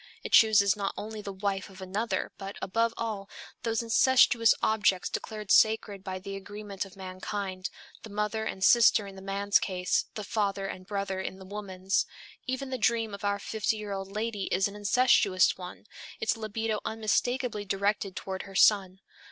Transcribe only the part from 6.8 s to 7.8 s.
of mankind